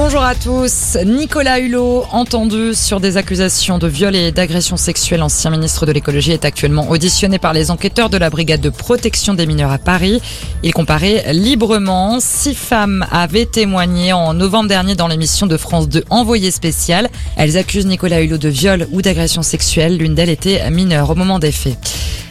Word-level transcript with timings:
Bonjour 0.00 0.22
à 0.22 0.36
tous. 0.36 0.96
Nicolas 1.04 1.58
Hulot, 1.58 2.04
entendu 2.12 2.72
sur 2.72 3.00
des 3.00 3.16
accusations 3.16 3.78
de 3.78 3.88
viol 3.88 4.14
et 4.14 4.30
d'agression 4.30 4.76
sexuelle, 4.76 5.22
ancien 5.22 5.50
ministre 5.50 5.86
de 5.86 5.92
l'écologie, 5.92 6.30
est 6.30 6.44
actuellement 6.44 6.88
auditionné 6.88 7.40
par 7.40 7.52
les 7.52 7.72
enquêteurs 7.72 8.08
de 8.08 8.16
la 8.16 8.30
brigade 8.30 8.60
de 8.60 8.70
protection 8.70 9.34
des 9.34 9.44
mineurs 9.44 9.72
à 9.72 9.78
Paris. 9.78 10.22
Il 10.62 10.72
comparait 10.72 11.32
librement. 11.32 12.20
Six 12.20 12.54
femmes 12.54 13.06
avaient 13.10 13.44
témoigné 13.44 14.12
en 14.12 14.34
novembre 14.34 14.68
dernier 14.68 14.94
dans 14.94 15.08
l'émission 15.08 15.48
de 15.48 15.56
France 15.56 15.88
2 15.88 16.04
Envoyé 16.10 16.52
spécial. 16.52 17.08
Elles 17.36 17.58
accusent 17.58 17.86
Nicolas 17.86 18.22
Hulot 18.22 18.38
de 18.38 18.48
viol 18.48 18.86
ou 18.92 19.02
d'agression 19.02 19.42
sexuelle. 19.42 19.96
L'une 19.96 20.14
d'elles 20.14 20.30
était 20.30 20.70
mineure 20.70 21.10
au 21.10 21.16
moment 21.16 21.40
des 21.40 21.52
faits. 21.52 21.76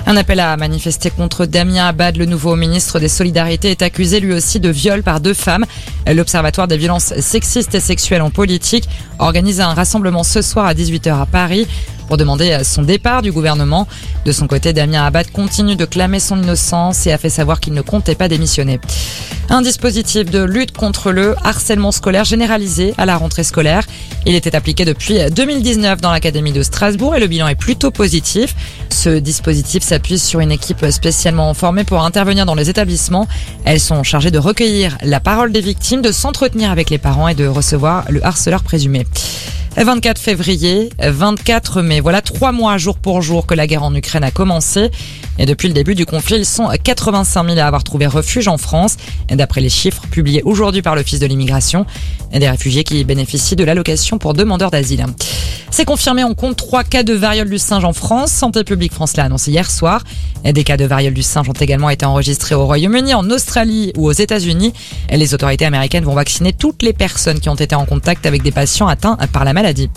Un 0.10 0.16
appel 0.16 0.40
à 0.40 0.56
manifester 0.56 1.10
contre 1.10 1.46
Damien 1.46 1.88
Abad, 1.88 2.16
le 2.16 2.24
nouveau 2.24 2.56
ministre 2.56 2.98
des 2.98 3.10
Solidarités, 3.10 3.72
est 3.72 3.82
accusé 3.82 4.22
lui 4.22 4.32
aussi 4.32 4.62
de 4.62 4.70
viol 4.70 5.04
par 5.04 5.20
deux 5.20 5.34
femmes. 5.34 5.66
L'Observatoire 6.10 6.70
des 6.70 6.78
violences 6.78 7.14
sexistes 7.20 7.76
et 7.76 7.82
sexuelles 7.82 8.22
en 8.22 8.30
politique 8.30 8.88
organise 9.20 9.60
un 9.60 9.74
rassemblement 9.74 10.24
ce 10.24 10.42
soir 10.42 10.66
à 10.66 10.74
18h 10.74 11.24
à 11.24 11.26
Paris 11.26 11.68
pour 12.08 12.18
demander 12.18 12.60
son 12.64 12.82
départ 12.82 13.22
du 13.22 13.32
gouvernement. 13.32 13.88
De 14.26 14.32
son 14.32 14.48
côté, 14.48 14.74
Damien 14.74 15.06
Abad 15.06 15.32
continue 15.32 15.76
de 15.76 15.86
clamer 15.86 16.20
son 16.20 16.42
innocence 16.42 17.06
et 17.06 17.12
a 17.12 17.18
fait 17.18 17.30
savoir 17.30 17.60
qu'il 17.60 17.74
ne 17.74 17.82
comptait 17.82 18.16
pas 18.16 18.28
démissionner. 18.28 18.80
Un 19.50 19.62
dispositif 19.62 20.30
de 20.30 20.44
lutte 20.44 20.74
contre 20.74 21.12
le 21.12 21.36
harcèlement 21.44 21.94
scolaire 21.94 22.26
généralisé 22.26 22.94
à 22.98 23.06
la 23.06 23.16
rentrée 23.16 23.46
scolaire. 23.46 23.86
Il 24.26 24.36
était 24.36 24.58
appliqué 24.58 24.84
depuis 24.84 25.20
2019 25.32 26.02
dans 26.02 26.12
l'Académie 26.12 26.52
de 26.52 26.64
Strasbourg 26.64 27.16
et 27.16 27.20
le 27.22 27.28
bilan 27.28 27.48
est 27.48 27.56
plutôt 27.56 27.90
positif. 27.90 28.56
Ce 28.90 29.10
dispositif 29.10 29.84
s'appuie 29.84 30.20
sur 30.20 30.42
une 30.42 30.52
équipe 30.52 30.86
spécialement 30.90 31.54
formée 31.54 31.86
pour 31.86 32.04
intervenir 32.04 32.46
dans 32.46 32.56
les 32.56 32.70
établissements. 32.70 33.28
Elles 33.64 33.80
sont 33.80 34.04
chargées 34.04 34.32
de 34.32 34.40
recueillir 34.40 34.98
la 35.02 35.22
parole 35.22 35.54
des 35.54 35.62
victimes, 35.62 36.02
de 36.02 36.12
s'entretenir 36.12 36.70
avec 36.70 36.90
les 36.90 36.98
parents 36.98 37.30
et 37.30 37.36
de 37.36 37.48
recevoir 37.48 38.04
le 38.10 38.26
harceleur 38.26 38.64
présumé. 38.64 39.06
24 39.84 40.20
février, 40.20 40.90
24 41.00 41.84
mai. 41.84 42.00
Voilà 42.00 42.22
trois 42.22 42.52
mois 42.52 42.78
jour 42.78 42.98
pour 42.98 43.22
jour 43.22 43.46
que 43.46 43.54
la 43.54 43.68
guerre 43.68 43.84
en 43.84 43.94
Ukraine 43.94 44.24
a 44.24 44.32
commencé. 44.32 44.90
Et 45.38 45.46
depuis 45.46 45.68
le 45.68 45.74
début 45.76 45.94
du 45.94 46.06
conflit, 46.06 46.38
ils 46.38 46.46
sont 46.46 46.68
85 46.84 47.46
000 47.46 47.60
à 47.60 47.66
avoir 47.66 47.84
trouvé 47.84 48.08
refuge 48.08 48.48
en 48.48 48.58
France. 48.58 48.98
D'après 49.30 49.62
les 49.62 49.70
chiffres 49.70 50.02
publiés 50.10 50.42
aujourd'hui 50.44 50.82
par 50.82 50.96
l'Office 50.96 51.20
de 51.20 51.28
l'immigration, 51.28 51.86
des 52.34 52.50
réfugiés 52.50 52.84
qui 52.84 53.04
bénéficient 53.04 53.56
de 53.56 53.64
l'allocation 53.64 54.18
pour 54.18 54.34
demandeurs 54.34 54.72
d'asile. 54.72 55.06
C'est 55.78 55.86
confirmé, 55.86 56.24
on 56.24 56.34
compte 56.34 56.58
trois 56.58 56.84
cas 56.84 57.04
de 57.04 57.14
variole 57.14 57.52
du 57.52 57.60
singe 57.60 57.86
en 57.86 57.94
France. 57.94 58.32
Santé 58.32 58.64
publique 58.64 58.92
France 58.94 59.16
l'a 59.16 59.26
annoncé 59.26 59.52
hier 59.52 59.70
soir. 59.70 60.02
Des 60.44 60.64
cas 60.64 60.76
de 60.76 60.86
variole 60.86 61.14
du 61.14 61.22
singe 61.22 61.48
ont 61.50 61.54
également 61.54 61.92
été 61.92 62.04
enregistrés 62.04 62.56
au 62.56 62.66
Royaume-Uni, 62.66 63.14
en 63.14 63.30
Australie 63.30 63.94
ou 63.96 64.08
aux 64.08 64.12
États-Unis. 64.12 64.74
Les 65.12 65.36
autorités 65.36 65.66
américaines 65.66 66.04
vont 66.04 66.16
vacciner 66.16 66.52
toutes 66.52 66.82
les 66.82 66.94
personnes 66.94 67.40
qui 67.40 67.50
ont 67.50 67.54
été 67.54 67.76
en 67.76 67.86
contact 67.86 68.26
avec 68.26 68.42
des 68.42 68.52
patients 68.52 68.88
atteints 68.88 69.20
par 69.32 69.46
la 69.46 69.54
maladie. 69.54 69.92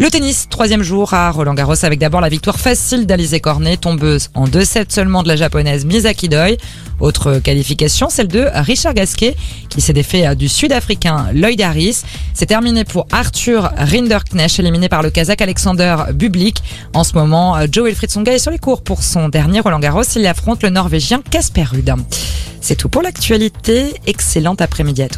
Le 0.00 0.10
tennis, 0.10 0.48
troisième 0.48 0.82
jour 0.82 1.14
à 1.14 1.30
Roland 1.30 1.54
Garros 1.54 1.84
avec 1.84 2.00
d'abord 2.00 2.20
la 2.20 2.28
victoire 2.28 2.58
facile 2.58 3.06
d'Alizé 3.06 3.38
Cornet, 3.38 3.76
tombeuse 3.76 4.28
en 4.34 4.46
2-7 4.46 4.86
seulement 4.92 5.22
de 5.22 5.28
la 5.28 5.36
japonaise 5.36 5.84
Misaki 5.84 6.28
Doi. 6.28 6.56
Autre 6.98 7.38
qualification, 7.38 8.10
celle 8.10 8.26
de 8.26 8.48
Richard 8.54 8.94
Gasquet 8.94 9.36
qui 9.68 9.80
s'est 9.80 9.92
défait 9.92 10.34
du 10.34 10.48
sud-africain 10.48 11.26
Lloyd 11.32 11.60
Harris. 11.60 12.02
C'est 12.34 12.46
terminé 12.46 12.82
pour 12.82 13.06
Arthur 13.12 13.70
Rinderknecht 13.76 14.58
éliminé 14.58 14.88
par 14.88 15.02
le 15.02 15.10
kazakh 15.10 15.40
Alexander 15.40 15.96
Bublik. 16.12 16.60
En 16.92 17.04
ce 17.04 17.14
moment, 17.14 17.56
Joe 17.70 17.86
Wilfried 17.86 18.10
Songa 18.10 18.32
est 18.32 18.38
sur 18.40 18.50
les 18.50 18.58
cours 18.58 18.82
pour 18.82 19.00
son 19.00 19.28
dernier 19.28 19.60
Roland 19.60 19.78
Garros. 19.78 20.02
Il 20.16 20.26
affronte 20.26 20.64
le 20.64 20.70
norvégien 20.70 21.22
Casper 21.30 21.64
Ruud. 21.64 21.94
C'est 22.60 22.76
tout 22.76 22.88
pour 22.88 23.02
l'actualité. 23.02 23.94
Excellent 24.08 24.56
après-midi 24.58 25.02
à 25.02 25.08
tous. 25.08 25.12